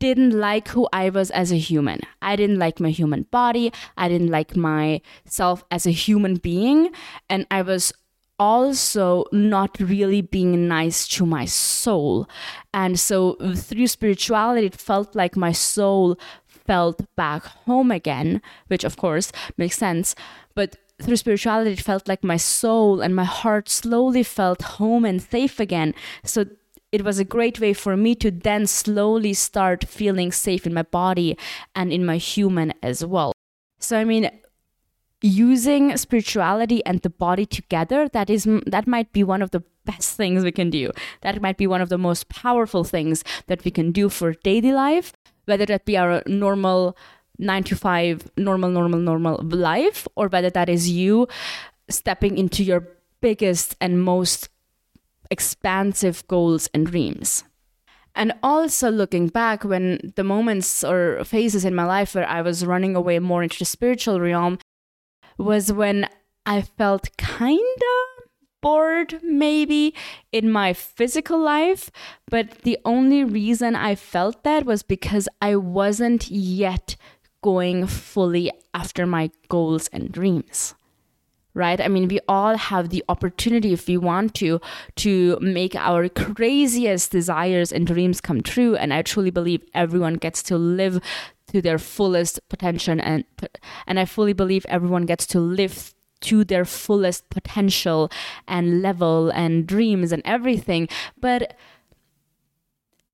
didn't 0.00 0.32
like 0.32 0.68
who 0.68 0.88
I 0.92 1.10
was 1.10 1.30
as 1.30 1.52
a 1.52 1.58
human. 1.58 2.00
I 2.22 2.34
didn't 2.34 2.58
like 2.58 2.80
my 2.80 2.90
human 2.90 3.24
body. 3.30 3.70
I 3.98 4.08
didn't 4.08 4.30
like 4.30 4.56
myself 4.56 5.62
as 5.70 5.86
a 5.86 5.90
human 5.90 6.36
being. 6.36 6.90
And 7.28 7.46
I 7.50 7.60
was 7.62 7.92
also 8.40 9.26
not 9.30 9.78
really 9.78 10.22
being 10.22 10.66
nice 10.66 11.06
to 11.06 11.26
my 11.26 11.44
soul. 11.44 12.26
And 12.72 12.98
so 12.98 13.34
through 13.54 13.86
spirituality, 13.86 14.66
it 14.66 14.80
felt 14.80 15.14
like 15.14 15.36
my 15.36 15.52
soul 15.52 16.18
felt 16.46 17.02
back 17.16 17.44
home 17.44 17.90
again, 17.90 18.40
which 18.68 18.82
of 18.82 18.96
course 18.96 19.30
makes 19.58 19.76
sense. 19.76 20.14
But 20.54 20.76
through 21.02 21.16
spirituality, 21.16 21.72
it 21.72 21.80
felt 21.80 22.08
like 22.08 22.24
my 22.24 22.38
soul 22.38 23.02
and 23.02 23.14
my 23.14 23.24
heart 23.24 23.68
slowly 23.68 24.22
felt 24.22 24.62
home 24.62 25.04
and 25.04 25.20
safe 25.20 25.60
again. 25.60 25.94
So 26.24 26.46
it 26.92 27.04
was 27.04 27.18
a 27.18 27.24
great 27.24 27.60
way 27.60 27.74
for 27.74 27.96
me 27.96 28.14
to 28.16 28.30
then 28.30 28.66
slowly 28.66 29.34
start 29.34 29.84
feeling 29.86 30.32
safe 30.32 30.66
in 30.66 30.74
my 30.74 30.82
body 30.82 31.36
and 31.74 31.92
in 31.92 32.06
my 32.06 32.16
human 32.16 32.72
as 32.82 33.04
well. 33.04 33.32
So, 33.78 33.98
I 33.98 34.04
mean, 34.04 34.30
using 35.22 35.96
spirituality 35.96 36.84
and 36.86 37.02
the 37.02 37.10
body 37.10 37.44
together 37.44 38.08
that 38.08 38.30
is 38.30 38.48
that 38.66 38.86
might 38.86 39.12
be 39.12 39.22
one 39.22 39.42
of 39.42 39.50
the 39.50 39.62
best 39.84 40.16
things 40.16 40.44
we 40.44 40.52
can 40.52 40.70
do 40.70 40.90
that 41.22 41.42
might 41.42 41.56
be 41.56 41.66
one 41.66 41.80
of 41.80 41.88
the 41.88 41.98
most 41.98 42.28
powerful 42.28 42.84
things 42.84 43.22
that 43.46 43.64
we 43.64 43.70
can 43.70 43.92
do 43.92 44.08
for 44.08 44.32
daily 44.44 44.72
life 44.72 45.12
whether 45.44 45.66
that 45.66 45.84
be 45.84 45.96
our 45.96 46.22
normal 46.26 46.96
9 47.38 47.64
to 47.64 47.76
5 47.76 48.30
normal 48.36 48.70
normal 48.70 49.00
normal 49.00 49.40
life 49.42 50.06
or 50.16 50.28
whether 50.28 50.50
that 50.50 50.68
is 50.68 50.88
you 50.90 51.26
stepping 51.90 52.38
into 52.38 52.62
your 52.62 52.86
biggest 53.20 53.76
and 53.80 54.02
most 54.02 54.48
expansive 55.30 56.26
goals 56.26 56.68
and 56.74 56.86
dreams. 56.86 57.44
And 58.14 58.32
also 58.42 58.90
looking 58.90 59.28
back 59.28 59.64
when 59.64 60.12
the 60.16 60.24
moments 60.24 60.82
or 60.82 61.22
phases 61.24 61.64
in 61.64 61.74
my 61.74 61.84
life 61.84 62.14
where 62.14 62.28
I 62.28 62.42
was 62.42 62.66
running 62.66 62.96
away 62.96 63.18
more 63.20 63.42
into 63.42 63.58
the 63.58 63.64
spiritual 63.64 64.20
realm 64.20 64.58
was 65.40 65.72
when 65.72 66.08
I 66.46 66.62
felt 66.62 67.16
kind 67.16 67.58
of 67.58 68.24
bored 68.62 69.20
maybe 69.22 69.94
in 70.32 70.50
my 70.50 70.72
physical 70.72 71.38
life, 71.38 71.90
but 72.30 72.62
the 72.62 72.78
only 72.84 73.24
reason 73.24 73.74
I 73.74 73.94
felt 73.94 74.44
that 74.44 74.66
was 74.66 74.82
because 74.82 75.28
I 75.40 75.56
wasn't 75.56 76.30
yet 76.30 76.96
going 77.42 77.86
fully 77.86 78.52
after 78.74 79.06
my 79.06 79.30
goals 79.48 79.88
and 79.88 80.12
dreams 80.12 80.74
right? 81.54 81.80
I 81.80 81.88
mean 81.88 82.08
we 82.08 82.20
all 82.28 82.56
have 82.56 82.90
the 82.90 83.04
opportunity 83.08 83.72
if 83.72 83.86
we 83.88 83.96
want 83.96 84.34
to 84.36 84.60
to 84.96 85.38
make 85.40 85.74
our 85.74 86.08
craziest 86.08 87.10
desires 87.10 87.72
and 87.72 87.86
dreams 87.86 88.20
come 88.20 88.40
true 88.40 88.76
and 88.76 88.92
i 88.94 89.02
truly 89.02 89.30
believe 89.30 89.62
everyone 89.74 90.14
gets 90.14 90.42
to 90.44 90.56
live 90.56 91.00
to 91.50 91.62
their 91.62 91.78
fullest 91.78 92.40
potential 92.48 92.98
and 93.00 93.24
and 93.86 94.00
i 94.00 94.04
fully 94.04 94.32
believe 94.32 94.64
everyone 94.68 95.06
gets 95.06 95.26
to 95.26 95.40
live 95.40 95.94
to 96.20 96.44
their 96.44 96.64
fullest 96.64 97.28
potential 97.30 98.10
and 98.46 98.82
level 98.82 99.30
and 99.30 99.66
dreams 99.66 100.12
and 100.12 100.22
everything. 100.24 100.88
But 101.18 101.56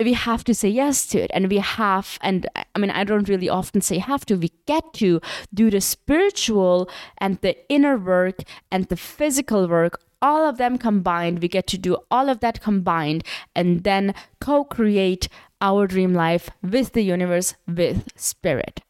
we 0.01 0.13
have 0.13 0.45
to 0.45 0.55
say 0.55 0.69
yes 0.69 1.07
to 1.07 1.19
it 1.19 1.31
and 1.33 1.49
we 1.49 1.57
have 1.57 2.19
and 2.21 2.47
i 2.75 2.79
mean 2.79 2.91
i 2.91 3.03
don't 3.03 3.31
really 3.31 3.49
often 3.49 3.81
say 3.81 3.97
have 3.97 4.27
to 4.27 4.37
we 4.37 4.53
get 4.67 4.93
to 4.93 5.23
do 5.55 5.71
the 5.71 5.81
spiritual 5.81 6.87
and 7.17 7.41
the 7.41 7.57
inner 7.73 7.97
work 7.97 8.43
and 8.71 8.85
the 8.89 8.97
physical 8.97 9.67
work 9.67 9.99
all 10.21 10.47
of 10.47 10.59
them 10.59 10.77
combined 10.77 11.41
we 11.41 11.49
get 11.49 11.67
to 11.67 11.79
do 11.79 11.97
all 12.11 12.29
of 12.29 12.41
that 12.41 12.61
combined 12.61 13.25
and 13.55 13.85
then 13.85 14.15
co-create 14.39 15.31
our 15.61 15.87
dream 15.87 16.15
life 16.15 16.51
with 16.63 16.93
the 16.93 17.03
universe 17.03 17.55
with 17.67 18.05
spirit 18.17 18.83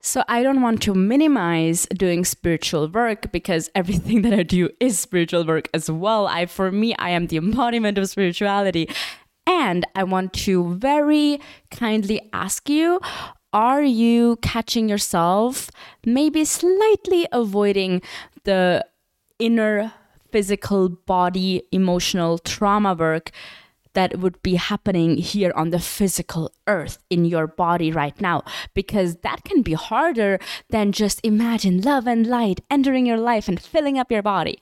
so 0.00 0.22
I 0.28 0.42
don't 0.42 0.62
want 0.62 0.80
to 0.82 0.94
minimize 0.94 1.86
doing 1.86 2.24
spiritual 2.24 2.88
work 2.88 3.32
because 3.32 3.68
everything 3.74 4.22
that 4.22 4.32
I 4.32 4.42
do 4.42 4.70
is 4.80 4.98
spiritual 4.98 5.44
work 5.44 5.68
as 5.74 5.90
well. 5.90 6.26
I 6.26 6.46
for 6.46 6.70
me 6.70 6.94
I 6.96 7.10
am 7.10 7.26
the 7.26 7.36
embodiment 7.36 7.98
of 7.98 8.08
spirituality 8.08 8.88
and 9.46 9.86
I 9.94 10.04
want 10.04 10.32
to 10.44 10.74
very 10.74 11.40
kindly 11.70 12.28
ask 12.32 12.68
you 12.68 13.00
are 13.52 13.82
you 13.82 14.36
catching 14.42 14.88
yourself 14.88 15.70
maybe 16.04 16.44
slightly 16.44 17.26
avoiding 17.32 18.02
the 18.44 18.84
inner 19.38 19.92
physical 20.30 20.90
body 20.90 21.62
emotional 21.72 22.38
trauma 22.38 22.94
work 22.94 23.30
that 23.94 24.18
would 24.18 24.42
be 24.42 24.56
happening 24.56 25.16
here 25.16 25.52
on 25.54 25.70
the 25.70 25.78
physical 25.78 26.52
earth 26.66 26.98
in 27.10 27.24
your 27.24 27.46
body 27.46 27.90
right 27.90 28.20
now 28.20 28.42
because 28.74 29.16
that 29.16 29.44
can 29.44 29.62
be 29.62 29.74
harder 29.74 30.38
than 30.70 30.92
just 30.92 31.20
imagine 31.24 31.80
love 31.80 32.06
and 32.06 32.26
light 32.26 32.60
entering 32.70 33.06
your 33.06 33.18
life 33.18 33.48
and 33.48 33.60
filling 33.60 33.98
up 33.98 34.10
your 34.10 34.22
body 34.22 34.58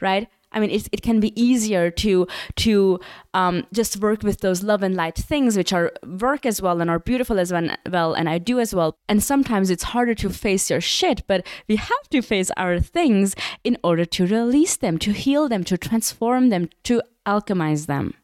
right 0.00 0.28
I 0.52 0.60
mean, 0.60 0.70
it, 0.70 0.88
it 0.92 1.02
can 1.02 1.20
be 1.20 1.40
easier 1.40 1.90
to 1.90 2.26
to 2.56 3.00
um, 3.34 3.66
just 3.72 3.96
work 3.98 4.22
with 4.22 4.40
those 4.40 4.62
love 4.62 4.82
and 4.82 4.94
light 4.94 5.16
things, 5.16 5.56
which 5.56 5.72
are 5.72 5.92
work 6.06 6.46
as 6.46 6.60
well 6.60 6.80
and 6.80 6.90
are 6.90 6.98
beautiful 6.98 7.38
as 7.38 7.52
well, 7.52 8.14
and 8.14 8.28
I 8.28 8.38
do 8.38 8.60
as 8.60 8.74
well. 8.74 8.96
And 9.08 9.22
sometimes 9.22 9.70
it's 9.70 9.84
harder 9.84 10.14
to 10.16 10.30
face 10.30 10.70
your 10.70 10.80
shit, 10.80 11.26
but 11.26 11.46
we 11.68 11.76
have 11.76 12.08
to 12.10 12.22
face 12.22 12.50
our 12.56 12.78
things 12.78 13.34
in 13.64 13.78
order 13.82 14.04
to 14.04 14.26
release 14.26 14.76
them, 14.76 14.98
to 14.98 15.12
heal 15.12 15.48
them, 15.48 15.64
to 15.64 15.78
transform 15.78 16.50
them, 16.50 16.68
to 16.84 17.02
alchemize 17.26 17.86
them. 17.86 18.14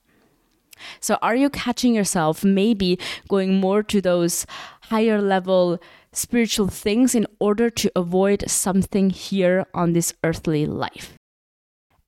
So, 1.00 1.18
are 1.22 1.36
you 1.36 1.50
catching 1.50 1.94
yourself 1.94 2.44
maybe 2.44 2.98
going 3.28 3.54
more 3.54 3.82
to 3.84 4.00
those 4.00 4.46
higher 4.82 5.20
level 5.20 5.80
spiritual 6.12 6.68
things 6.68 7.14
in 7.14 7.26
order 7.38 7.70
to 7.70 7.92
avoid 7.94 8.44
something 8.48 9.10
here 9.10 9.66
on 9.74 9.92
this 9.92 10.14
earthly 10.24 10.66
life? 10.66 11.14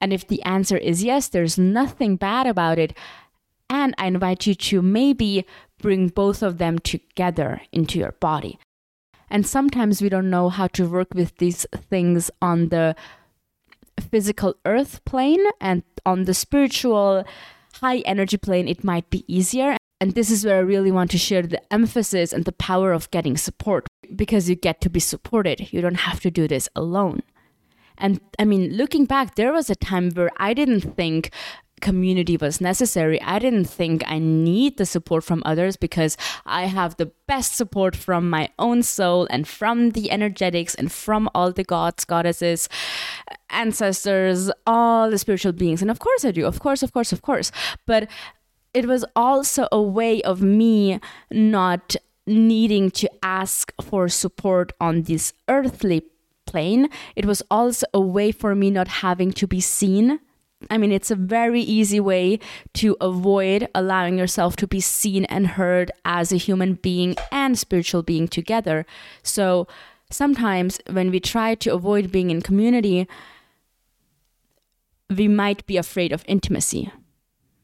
And 0.00 0.12
if 0.12 0.26
the 0.26 0.42
answer 0.42 0.76
is 0.76 1.04
yes, 1.04 1.28
there's 1.28 1.58
nothing 1.58 2.16
bad 2.16 2.46
about 2.46 2.78
it. 2.78 2.96
And 3.68 3.94
I 3.98 4.06
invite 4.06 4.46
you 4.46 4.54
to 4.54 4.82
maybe 4.82 5.44
bring 5.78 6.08
both 6.08 6.42
of 6.42 6.58
them 6.58 6.78
together 6.78 7.62
into 7.72 7.98
your 7.98 8.12
body. 8.12 8.58
And 9.30 9.46
sometimes 9.46 10.02
we 10.02 10.08
don't 10.08 10.30
know 10.30 10.48
how 10.48 10.66
to 10.68 10.88
work 10.88 11.14
with 11.14 11.36
these 11.36 11.64
things 11.88 12.30
on 12.42 12.70
the 12.70 12.96
physical 14.00 14.54
earth 14.64 15.04
plane 15.04 15.44
and 15.60 15.82
on 16.04 16.24
the 16.24 16.34
spiritual 16.34 17.24
high 17.80 17.98
energy 17.98 18.36
plane, 18.36 18.68
it 18.68 18.84
might 18.84 19.08
be 19.10 19.24
easier. 19.26 19.76
And 20.00 20.14
this 20.14 20.30
is 20.30 20.44
where 20.44 20.56
I 20.56 20.60
really 20.60 20.90
want 20.90 21.10
to 21.10 21.18
share 21.18 21.42
the 21.42 21.60
emphasis 21.72 22.32
and 22.32 22.44
the 22.44 22.52
power 22.52 22.92
of 22.92 23.10
getting 23.10 23.36
support 23.36 23.86
because 24.16 24.48
you 24.48 24.56
get 24.56 24.80
to 24.80 24.90
be 24.90 25.00
supported. 25.00 25.72
You 25.72 25.82
don't 25.82 26.06
have 26.08 26.20
to 26.20 26.30
do 26.30 26.48
this 26.48 26.68
alone. 26.74 27.22
And 27.98 28.20
I 28.38 28.46
mean, 28.46 28.76
looking 28.76 29.04
back, 29.04 29.34
there 29.34 29.52
was 29.52 29.68
a 29.68 29.74
time 29.74 30.10
where 30.10 30.30
I 30.38 30.54
didn't 30.54 30.96
think 30.96 31.30
community 31.80 32.36
was 32.36 32.60
necessary. 32.60 33.20
I 33.22 33.38
didn't 33.38 33.66
think 33.66 34.02
I 34.06 34.18
need 34.18 34.76
the 34.76 34.86
support 34.86 35.24
from 35.24 35.42
others 35.44 35.76
because 35.76 36.16
I 36.46 36.66
have 36.66 36.96
the 36.96 37.12
best 37.26 37.56
support 37.56 37.96
from 37.96 38.28
my 38.28 38.50
own 38.58 38.82
soul 38.82 39.26
and 39.30 39.46
from 39.46 39.90
the 39.90 40.10
energetics 40.10 40.74
and 40.74 40.90
from 40.90 41.28
all 41.34 41.52
the 41.52 41.64
gods, 41.64 42.04
goddesses, 42.04 42.68
ancestors, 43.50 44.50
all 44.66 45.10
the 45.10 45.18
spiritual 45.18 45.52
beings. 45.52 45.82
And 45.82 45.90
of 45.90 45.98
course 45.98 46.24
I 46.24 46.30
do. 46.30 46.46
Of 46.46 46.60
course, 46.60 46.82
of 46.82 46.92
course, 46.92 47.12
of 47.12 47.22
course. 47.22 47.52
But 47.86 48.08
it 48.72 48.86
was 48.86 49.04
also 49.16 49.66
a 49.72 49.80
way 49.80 50.22
of 50.22 50.40
me 50.42 51.00
not 51.30 51.96
needing 52.26 52.90
to 52.92 53.10
ask 53.22 53.72
for 53.82 54.08
support 54.08 54.72
on 54.80 55.02
this 55.02 55.32
earthly 55.48 56.02
plane. 56.46 56.88
It 57.16 57.26
was 57.26 57.42
also 57.50 57.86
a 57.92 58.00
way 58.00 58.32
for 58.32 58.54
me 58.54 58.70
not 58.70 58.88
having 58.88 59.32
to 59.32 59.46
be 59.46 59.60
seen. 59.60 60.20
I 60.68 60.76
mean, 60.76 60.92
it's 60.92 61.10
a 61.10 61.16
very 61.16 61.62
easy 61.62 62.00
way 62.00 62.38
to 62.74 62.96
avoid 63.00 63.68
allowing 63.74 64.18
yourself 64.18 64.56
to 64.56 64.66
be 64.66 64.80
seen 64.80 65.24
and 65.26 65.46
heard 65.46 65.90
as 66.04 66.32
a 66.32 66.36
human 66.36 66.74
being 66.74 67.16
and 67.32 67.58
spiritual 67.58 68.02
being 68.02 68.28
together. 68.28 68.84
So 69.22 69.66
sometimes 70.10 70.80
when 70.90 71.10
we 71.10 71.18
try 71.18 71.54
to 71.54 71.72
avoid 71.72 72.12
being 72.12 72.30
in 72.30 72.42
community, 72.42 73.08
we 75.08 75.28
might 75.28 75.64
be 75.66 75.78
afraid 75.78 76.12
of 76.12 76.24
intimacy. 76.28 76.92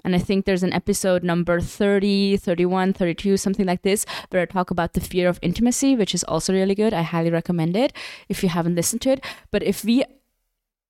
And 0.03 0.15
I 0.15 0.19
think 0.19 0.45
there's 0.45 0.63
an 0.63 0.73
episode 0.73 1.25
number 1.25 1.61
30, 1.61 2.37
31, 2.37 2.93
32, 2.93 3.37
something 3.37 3.67
like 3.67 3.83
this, 3.83 4.07
where 4.31 4.41
I 4.41 4.47
talk 4.47 4.71
about 4.71 4.93
the 4.95 5.01
fear 5.01 5.29
of 5.29 5.41
intimacy, 5.43 5.97
which 5.97 6.15
is 6.15 6.23
also 6.25 6.53
really 6.53 6.77
good. 6.77 6.95
I 6.95 7.03
highly 7.03 7.31
recommend 7.31 7.77
it 7.77 7.93
if 8.29 8.43
you 8.43 8.49
haven't 8.49 8.77
listened 8.77 9.03
to 9.03 9.11
it. 9.11 9.25
But 9.51 9.65
if 9.65 9.85
we 9.85 10.05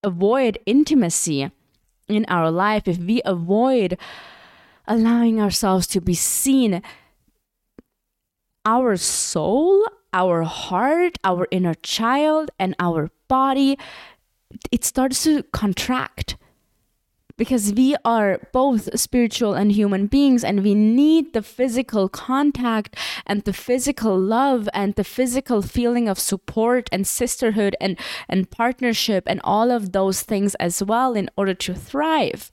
avoid 0.04 0.58
intimacy 0.66 1.50
in 2.08 2.24
our 2.28 2.50
life, 2.50 2.86
if 2.86 2.98
we 2.98 3.20
avoid 3.24 3.98
allowing 4.86 5.40
ourselves 5.40 5.86
to 5.88 6.00
be 6.00 6.14
seen, 6.14 6.82
our 8.64 8.96
soul, 8.96 9.84
our 10.12 10.42
heart, 10.42 11.18
our 11.24 11.46
inner 11.50 11.74
child, 11.74 12.50
and 12.58 12.74
our 12.78 13.10
body, 13.28 13.78
it 14.70 14.84
starts 14.84 15.24
to 15.24 15.42
contract 15.44 16.36
because 17.36 17.72
we 17.72 17.96
are 18.04 18.40
both 18.52 18.88
spiritual 18.98 19.54
and 19.54 19.72
human 19.72 20.06
beings 20.06 20.42
and 20.42 20.62
we 20.62 20.74
need 20.74 21.32
the 21.32 21.42
physical 21.42 22.08
contact 22.08 22.96
and 23.26 23.42
the 23.44 23.52
physical 23.52 24.18
love 24.18 24.68
and 24.72 24.94
the 24.94 25.04
physical 25.04 25.62
feeling 25.62 26.08
of 26.08 26.18
support 26.18 26.88
and 26.92 27.06
sisterhood 27.06 27.76
and 27.80 27.98
and 28.28 28.50
partnership 28.50 29.24
and 29.26 29.40
all 29.44 29.70
of 29.70 29.92
those 29.92 30.22
things 30.22 30.54
as 30.56 30.82
well 30.82 31.14
in 31.14 31.28
order 31.36 31.54
to 31.54 31.74
thrive 31.74 32.50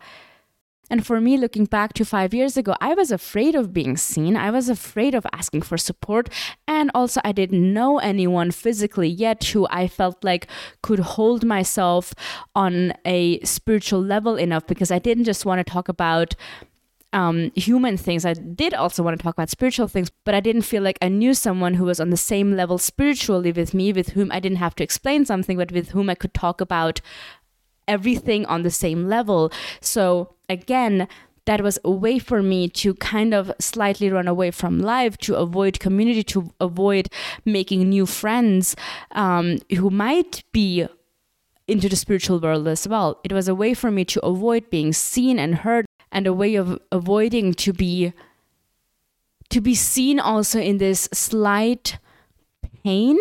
and 0.94 1.04
for 1.04 1.20
me, 1.20 1.38
looking 1.38 1.66
back 1.66 1.94
to 1.94 2.06
five 2.06 2.36
years 2.36 2.56
ago, 2.56 2.76
I 2.80 2.94
was 2.94 3.10
afraid 3.10 3.56
of 3.56 3.74
being 3.74 3.98
seen. 3.98 4.38
I 4.38 4.52
was 4.52 4.70
afraid 4.70 5.16
of 5.16 5.26
asking 5.34 5.64
for 5.64 5.76
support. 5.76 6.30
And 6.68 6.92
also, 6.94 7.20
I 7.24 7.32
didn't 7.32 7.74
know 7.74 7.98
anyone 7.98 8.52
physically 8.52 9.08
yet 9.08 9.44
who 9.46 9.66
I 9.72 9.88
felt 9.88 10.24
like 10.24 10.46
could 10.84 11.00
hold 11.00 11.44
myself 11.44 12.14
on 12.54 12.94
a 13.06 13.40
spiritual 13.40 14.04
level 14.04 14.36
enough 14.36 14.68
because 14.68 14.92
I 14.92 15.00
didn't 15.00 15.24
just 15.24 15.48
want 15.48 15.66
to 15.66 15.74
talk 15.74 15.90
about 15.90 16.36
um, 17.12 17.52
human 17.56 17.98
things. 17.98 18.24
I 18.24 18.34
did 18.34 18.76
also 18.76 19.02
want 19.02 19.18
to 19.18 19.24
talk 19.24 19.34
about 19.34 19.50
spiritual 19.50 19.88
things, 19.88 20.12
but 20.26 20.36
I 20.36 20.42
didn't 20.42 20.62
feel 20.62 20.84
like 20.84 21.00
I 21.02 21.08
knew 21.08 21.34
someone 21.34 21.74
who 21.74 21.86
was 21.86 22.00
on 22.00 22.12
the 22.12 22.18
same 22.18 22.56
level 22.56 22.78
spiritually 22.78 23.52
with 23.52 23.74
me, 23.74 23.94
with 23.94 24.10
whom 24.10 24.32
I 24.32 24.40
didn't 24.40 24.60
have 24.60 24.76
to 24.76 24.84
explain 24.84 25.26
something, 25.26 25.58
but 25.58 25.72
with 25.72 25.90
whom 25.90 26.08
I 26.08 26.14
could 26.14 26.36
talk 26.36 26.62
about 26.62 27.02
everything 27.88 28.46
on 28.46 28.62
the 28.64 28.72
same 28.72 29.08
level. 29.08 29.52
So 29.82 30.36
again, 30.54 31.08
that 31.46 31.62
was 31.62 31.78
a 31.84 31.92
way 31.92 32.20
for 32.20 32.42
me 32.42 32.70
to 32.70 32.94
kind 32.96 33.34
of 33.34 33.52
slightly 33.60 34.10
run 34.10 34.28
away 34.28 34.52
from 34.52 34.80
life, 34.80 35.18
to 35.18 35.36
avoid 35.36 35.80
community, 35.80 36.24
to 36.24 36.54
avoid 36.62 37.10
making 37.44 37.90
new 37.90 38.06
friends 38.06 38.76
um, 39.12 39.60
who 39.78 39.90
might 39.90 40.44
be 40.54 40.88
into 41.68 41.90
the 41.90 41.96
spiritual 41.96 42.40
world 42.40 42.68
as 42.68 42.88
well. 42.88 43.20
It 43.24 43.34
was 43.34 43.48
a 43.48 43.56
way 43.56 43.74
for 43.74 43.92
me 43.92 44.06
to 44.06 44.26
avoid 44.26 44.70
being 44.70 44.94
seen 44.94 45.38
and 45.40 45.56
heard, 45.56 45.86
and 46.12 46.28
a 46.28 46.34
way 46.34 46.56
of 46.56 46.80
avoiding 46.92 47.54
to 47.56 47.74
be 47.74 48.14
to 49.50 49.62
be 49.62 49.76
seen 49.76 50.20
also 50.20 50.60
in 50.60 50.78
this 50.78 51.10
slight 51.14 52.00
pain 52.84 53.18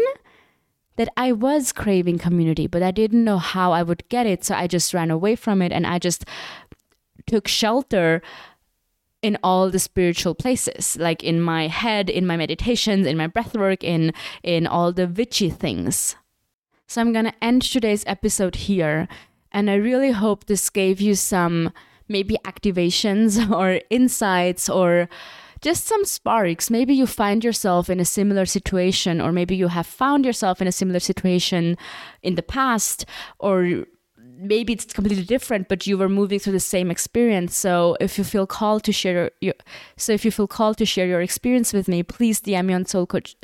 that 0.97 1.09
I 1.17 1.33
was 1.33 1.73
craving 1.73 2.19
community, 2.19 2.67
but 2.67 2.83
I 2.83 2.91
didn't 2.91 3.25
know 3.25 3.39
how 3.39 3.73
I 3.73 3.83
would 3.83 4.09
get 4.09 4.27
it. 4.27 4.45
So 4.45 4.55
I 4.55 4.67
just 4.67 4.95
ran 4.95 5.11
away 5.11 5.37
from 5.37 5.61
it 5.61 5.73
and 5.73 5.87
I 5.87 5.99
just 5.99 6.25
took 7.27 7.49
shelter 7.49 8.23
in 9.23 9.39
all 9.43 9.71
the 9.71 9.79
spiritual 9.79 10.35
places, 10.35 10.97
like 10.99 11.23
in 11.23 11.41
my 11.41 11.69
head, 11.69 12.11
in 12.11 12.27
my 12.27 12.37
meditations, 12.37 13.07
in 13.07 13.17
my 13.17 13.29
breathwork, 13.29 13.85
in 13.85 14.13
in 14.43 14.67
all 14.67 14.93
the 14.93 15.07
witchy 15.07 15.49
things. 15.49 16.17
So 16.87 17.01
I'm 17.01 17.13
gonna 17.13 17.35
end 17.41 17.63
today's 17.63 18.05
episode 18.07 18.57
here, 18.57 19.09
and 19.53 19.71
I 19.71 19.75
really 19.75 20.11
hope 20.11 20.47
this 20.47 20.69
gave 20.69 21.01
you 21.01 21.15
some 21.15 21.73
maybe 22.09 22.37
activations 22.45 23.51
or 23.59 23.81
insights 23.91 24.69
or 24.69 25.09
just 25.63 25.87
some 25.87 26.05
sparks. 26.05 26.71
Maybe 26.71 26.93
you 26.93 27.07
find 27.07 27.45
yourself 27.45 27.89
in 27.89 28.01
a 28.01 28.05
similar 28.05 28.45
situation, 28.45 29.21
or 29.21 29.31
maybe 29.31 29.55
you 29.55 29.69
have 29.69 29.87
found 29.87 30.27
yourself 30.27 30.61
in 30.61 30.67
a 30.67 30.73
similar 30.73 30.99
situation 30.99 31.79
in 32.23 32.35
the 32.35 32.43
past, 32.43 33.07
or 33.39 33.87
maybe 34.39 34.73
it's 34.73 34.85
completely 34.93 35.25
different 35.25 35.69
but 35.69 35.87
you 35.87 35.97
were 35.97 36.09
moving 36.09 36.39
through 36.39 36.53
the 36.53 36.61
same 36.61 36.91
experience. 36.91 37.57
So 37.57 37.97
if 38.01 38.19
you 38.19 38.25
feel 38.25 38.47
called 38.47 38.85
to 38.85 38.93
share 38.93 39.31
your 39.41 39.55
so 39.97 40.13
if 40.13 40.25
you 40.25 40.31
feel 40.31 40.47
called 40.47 40.79
to 40.79 40.87
share 40.87 41.07
your 41.07 41.21
experience 41.21 41.73
with 41.73 41.89
me 41.89 42.03
please 42.03 42.41
dm 42.41 42.67
me 42.67 42.75
on 42.75 42.85
soul 42.85 43.07
coach 43.07 43.37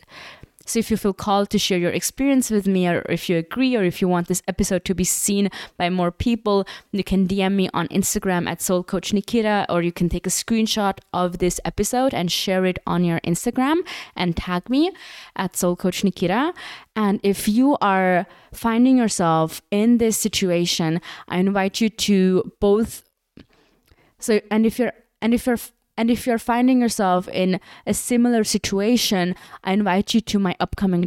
so 0.68 0.78
if 0.78 0.90
you 0.90 0.98
feel 0.98 1.14
called 1.14 1.48
to 1.50 1.58
share 1.58 1.78
your 1.78 1.90
experience 1.90 2.50
with 2.50 2.66
me, 2.66 2.86
or 2.86 3.02
if 3.08 3.30
you 3.30 3.38
agree, 3.38 3.74
or 3.74 3.84
if 3.84 4.02
you 4.02 4.08
want 4.08 4.28
this 4.28 4.42
episode 4.46 4.84
to 4.84 4.94
be 4.94 5.02
seen 5.02 5.48
by 5.78 5.88
more 5.88 6.10
people, 6.10 6.66
you 6.92 7.02
can 7.02 7.26
DM 7.26 7.54
me 7.54 7.70
on 7.72 7.88
Instagram 7.88 8.46
at 8.46 8.60
Soul 8.60 8.84
Coach 8.84 9.14
Nikita, 9.14 9.64
or 9.70 9.80
you 9.80 9.92
can 9.92 10.10
take 10.10 10.26
a 10.26 10.30
screenshot 10.30 10.98
of 11.14 11.38
this 11.38 11.58
episode 11.64 12.12
and 12.12 12.30
share 12.30 12.66
it 12.66 12.78
on 12.86 13.02
your 13.02 13.18
Instagram 13.20 13.78
and 14.14 14.36
tag 14.36 14.68
me 14.68 14.92
at 15.36 15.56
Soul 15.56 15.74
Coach 15.74 16.04
Nikita. 16.04 16.52
And 16.94 17.18
if 17.22 17.48
you 17.48 17.78
are 17.80 18.26
finding 18.52 18.98
yourself 18.98 19.62
in 19.70 19.96
this 19.96 20.18
situation, 20.18 21.00
I 21.28 21.38
invite 21.38 21.80
you 21.80 21.88
to 21.88 22.52
both. 22.60 23.04
So, 24.18 24.40
and 24.50 24.66
if 24.66 24.78
you're 24.78 24.92
and 25.22 25.32
if 25.32 25.46
you're 25.46 25.58
and 25.98 26.12
if 26.12 26.28
you're 26.28 26.38
finding 26.38 26.80
yourself 26.80 27.26
in 27.28 27.58
a 27.84 27.92
similar 27.92 28.44
situation, 28.44 29.34
I 29.64 29.72
invite 29.72 30.14
you 30.14 30.20
to 30.20 30.38
my 30.38 30.54
upcoming 30.60 31.02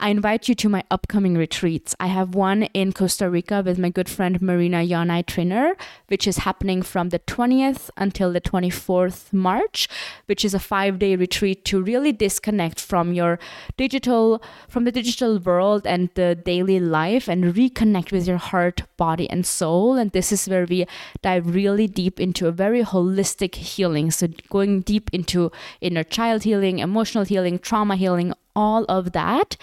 I 0.00 0.10
invite 0.10 0.48
you 0.48 0.54
to 0.56 0.68
my 0.68 0.84
upcoming 0.90 1.36
retreats. 1.36 1.94
I 1.98 2.06
have 2.08 2.34
one 2.34 2.64
in 2.74 2.92
Costa 2.92 3.28
Rica 3.28 3.62
with 3.64 3.78
my 3.78 3.90
good 3.90 4.08
friend 4.08 4.40
Marina 4.40 4.78
Yanai 4.78 5.26
Trainer, 5.26 5.76
which 6.08 6.26
is 6.26 6.38
happening 6.38 6.82
from 6.82 7.08
the 7.08 7.18
20th 7.20 7.90
until 7.96 8.32
the 8.32 8.40
24th 8.40 9.32
March, 9.32 9.88
which 10.26 10.44
is 10.44 10.54
a 10.54 10.58
five 10.58 10.98
day 10.98 11.16
retreat 11.16 11.64
to 11.66 11.82
really 11.82 12.12
disconnect 12.12 12.80
from 12.80 13.12
your 13.12 13.38
digital, 13.76 14.42
from 14.68 14.84
the 14.84 14.92
digital 14.92 15.38
world 15.38 15.86
and 15.86 16.10
the 16.14 16.34
daily 16.34 16.80
life 16.80 17.28
and 17.28 17.54
reconnect 17.54 18.12
with 18.12 18.26
your 18.26 18.38
heart, 18.38 18.82
body, 18.96 19.28
and 19.30 19.46
soul. 19.46 19.94
And 19.94 20.12
this 20.12 20.32
is 20.32 20.48
where 20.48 20.66
we 20.66 20.86
dive 21.22 21.54
really 21.54 21.86
deep 21.86 22.20
into 22.20 22.46
a 22.46 22.52
very 22.52 22.82
holistic 22.82 23.54
healing. 23.54 24.10
So, 24.10 24.28
going 24.50 24.82
deep 24.82 25.10
into 25.12 25.50
inner 25.80 26.04
child 26.04 26.44
healing, 26.44 26.78
emotional 26.78 27.24
healing, 27.24 27.58
trauma 27.58 27.96
healing, 27.96 28.32
all 28.58 28.84
of 28.88 29.12
that. 29.12 29.56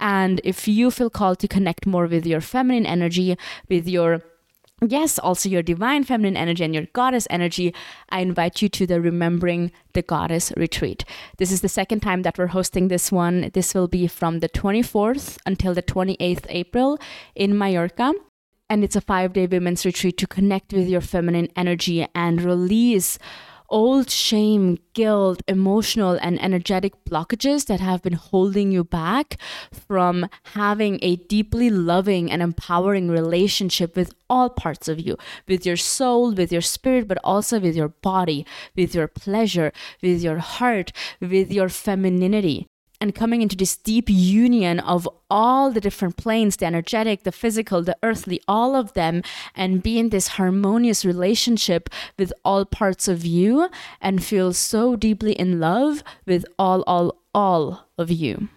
And 0.00 0.40
if 0.42 0.66
you 0.66 0.90
feel 0.90 1.10
called 1.18 1.38
to 1.38 1.54
connect 1.56 1.86
more 1.86 2.06
with 2.06 2.26
your 2.26 2.40
feminine 2.40 2.84
energy, 2.96 3.36
with 3.68 3.86
your 3.86 4.22
yes, 4.86 5.18
also 5.18 5.48
your 5.48 5.62
divine 5.62 6.04
feminine 6.04 6.36
energy 6.36 6.64
and 6.64 6.74
your 6.74 6.86
goddess 6.92 7.26
energy, 7.30 7.72
I 8.08 8.20
invite 8.20 8.60
you 8.62 8.68
to 8.70 8.86
the 8.86 9.00
Remembering 9.00 9.70
the 9.92 10.02
Goddess 10.02 10.52
retreat. 10.56 11.04
This 11.36 11.52
is 11.52 11.60
the 11.60 11.68
second 11.68 12.00
time 12.00 12.22
that 12.22 12.38
we're 12.38 12.56
hosting 12.58 12.88
this 12.88 13.12
one. 13.12 13.50
This 13.52 13.74
will 13.74 13.88
be 13.88 14.06
from 14.08 14.40
the 14.40 14.48
24th 14.48 15.38
until 15.46 15.74
the 15.74 15.82
28th 15.82 16.46
April 16.48 16.98
in 17.34 17.56
Mallorca. 17.56 18.14
And 18.68 18.82
it's 18.82 18.96
a 18.96 19.00
five 19.00 19.32
day 19.32 19.46
women's 19.46 19.84
retreat 19.84 20.16
to 20.18 20.26
connect 20.26 20.72
with 20.72 20.88
your 20.88 21.00
feminine 21.00 21.48
energy 21.54 22.06
and 22.14 22.42
release 22.42 23.18
old 23.70 24.10
shame, 24.10 24.78
guilt, 24.92 25.42
emotional, 25.48 26.18
and 26.20 26.40
energetic 26.42 26.92
blockages 27.04 27.66
that 27.66 27.80
have 27.80 28.02
been 28.02 28.14
holding 28.14 28.72
you 28.72 28.84
back 28.84 29.36
from 29.72 30.28
having 30.54 30.98
a 31.02 31.16
deeply 31.16 31.70
loving 31.70 32.30
and 32.30 32.42
empowering 32.42 33.08
relationship 33.08 33.96
with 33.96 34.14
all 34.28 34.50
parts 34.50 34.88
of 34.88 34.98
you 34.98 35.16
with 35.48 35.64
your 35.64 35.76
soul, 35.76 36.32
with 36.32 36.52
your 36.52 36.60
spirit, 36.60 37.08
but 37.08 37.18
also 37.24 37.58
with 37.60 37.76
your 37.76 37.88
body, 37.88 38.46
with 38.76 38.94
your 38.94 39.08
pleasure, 39.08 39.72
with 40.02 40.22
your 40.22 40.38
heart, 40.38 40.92
with 41.20 41.50
your 41.52 41.68
femininity 41.68 42.69
and 43.00 43.14
coming 43.14 43.42
into 43.42 43.56
this 43.56 43.76
deep 43.76 44.08
union 44.08 44.80
of 44.80 45.08
all 45.30 45.70
the 45.70 45.80
different 45.80 46.16
planes 46.16 46.56
the 46.56 46.66
energetic, 46.66 47.22
the 47.22 47.32
physical, 47.32 47.82
the 47.82 47.96
earthly, 48.02 48.40
all 48.46 48.76
of 48.76 48.92
them, 48.92 49.22
and 49.54 49.82
be 49.82 49.98
in 49.98 50.10
this 50.10 50.28
harmonious 50.28 51.04
relationship 51.04 51.88
with 52.18 52.32
all 52.44 52.64
parts 52.64 53.08
of 53.08 53.24
you 53.24 53.70
and 54.00 54.22
feel 54.22 54.52
so 54.52 54.96
deeply 54.96 55.32
in 55.32 55.60
love 55.60 56.02
with 56.26 56.44
all, 56.58 56.82
all, 56.86 57.16
all 57.34 57.88
of 57.96 58.10
you. 58.10 58.48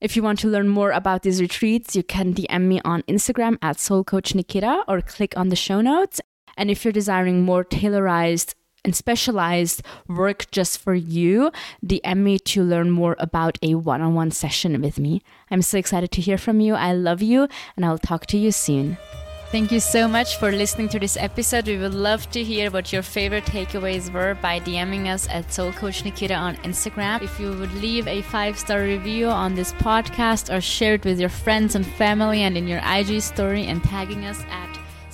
If 0.00 0.14
you 0.14 0.22
want 0.22 0.38
to 0.40 0.48
learn 0.48 0.68
more 0.68 0.92
about 0.92 1.22
these 1.22 1.40
retreats, 1.40 1.96
you 1.96 2.04
can 2.04 2.32
DM 2.32 2.62
me 2.62 2.80
on 2.84 3.02
Instagram 3.02 3.58
at 3.60 3.80
Soul 3.80 4.04
Coach 4.04 4.32
Nikita 4.32 4.84
or 4.86 5.00
click 5.00 5.36
on 5.36 5.48
the 5.48 5.56
show 5.56 5.80
notes. 5.80 6.20
And 6.56 6.70
if 6.70 6.84
you're 6.84 6.92
desiring 6.92 7.42
more 7.42 7.64
tailorized 7.64 8.54
and 8.88 8.96
specialized 8.96 9.82
work 10.08 10.50
just 10.50 10.78
for 10.78 10.94
you, 10.94 11.52
DM 11.84 12.16
me 12.16 12.38
to 12.38 12.62
learn 12.62 12.90
more 12.90 13.16
about 13.18 13.58
a 13.60 13.74
one 13.74 14.00
on 14.00 14.14
one 14.14 14.30
session 14.30 14.80
with 14.80 14.98
me. 14.98 15.20
I'm 15.50 15.60
so 15.60 15.76
excited 15.76 16.10
to 16.12 16.22
hear 16.22 16.38
from 16.38 16.60
you. 16.60 16.74
I 16.74 16.94
love 16.94 17.20
you, 17.20 17.48
and 17.76 17.84
I'll 17.84 17.98
talk 17.98 18.24
to 18.28 18.38
you 18.38 18.50
soon. 18.50 18.96
Thank 19.52 19.72
you 19.72 19.80
so 19.80 20.08
much 20.08 20.38
for 20.38 20.50
listening 20.50 20.88
to 20.90 20.98
this 20.98 21.18
episode. 21.18 21.66
We 21.66 21.76
would 21.76 21.92
love 21.92 22.30
to 22.30 22.42
hear 22.42 22.70
what 22.70 22.90
your 22.90 23.02
favorite 23.02 23.44
takeaways 23.44 24.10
were 24.10 24.34
by 24.40 24.58
DMing 24.60 25.06
us 25.12 25.28
at 25.28 25.52
Soul 25.52 25.72
Coach 25.72 26.02
Nikita 26.02 26.34
on 26.34 26.56
Instagram. 26.68 27.20
If 27.20 27.38
you 27.38 27.50
would 27.52 27.74
leave 27.74 28.08
a 28.08 28.22
five 28.22 28.58
star 28.58 28.80
review 28.82 29.26
on 29.28 29.54
this 29.54 29.72
podcast 29.74 30.50
or 30.50 30.62
share 30.62 30.94
it 30.94 31.04
with 31.04 31.20
your 31.20 31.28
friends 31.28 31.74
and 31.74 31.86
family 31.86 32.40
and 32.40 32.56
in 32.56 32.66
your 32.66 32.80
IG 32.84 33.20
story 33.20 33.66
and 33.66 33.84
tagging 33.84 34.24
us 34.24 34.40
at 34.50 34.67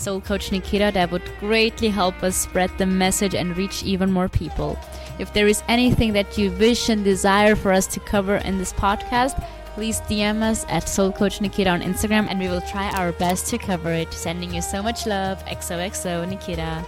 Soul 0.05 0.21
Coach 0.21 0.53
Nikita, 0.53 0.91
that 0.93 1.11
would 1.11 1.23
greatly 1.41 1.89
help 1.89 2.23
us 2.23 2.37
spread 2.37 2.71
the 2.77 2.85
message 2.85 3.35
and 3.35 3.57
reach 3.57 3.83
even 3.83 4.13
more 4.13 4.29
people. 4.29 4.79
If 5.19 5.33
there 5.33 5.49
is 5.49 5.63
anything 5.67 6.13
that 6.13 6.37
you 6.37 6.51
wish 6.53 6.91
and 6.91 7.03
desire 7.03 7.57
for 7.57 7.73
us 7.73 7.87
to 7.87 8.01
cover 8.01 8.37
in 8.37 8.59
this 8.59 8.75
podcast, 8.75 9.43
please 9.75 10.03
DM 10.03 10.43
us 10.43 10.67
at 10.69 10.91
Soul 10.91 11.11
Coach 11.11 11.41
Nikita 11.41 11.71
on 11.71 11.81
Instagram 11.81 12.29
and 12.29 12.39
we 12.39 12.49
will 12.49 12.61
try 12.61 12.91
our 12.91 13.13
best 13.13 13.47
to 13.49 13.59
cover 13.59 13.93
it. 13.93 14.13
Sending 14.13 14.53
you 14.53 14.61
so 14.61 14.83
much 14.83 15.07
love. 15.07 15.43
XOXO 15.47 16.29
Nikita. 16.29 16.85